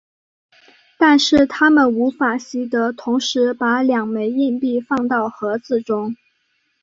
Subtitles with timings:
[0.97, 6.15] 但是它们无法习得同时把两枚硬币放到盒子中。